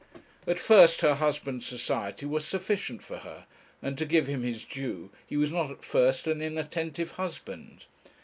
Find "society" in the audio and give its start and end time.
1.67-2.25